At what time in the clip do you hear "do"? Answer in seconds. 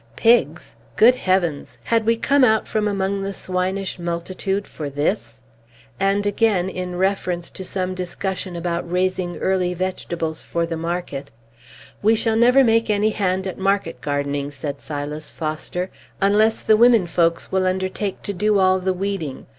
18.33-18.57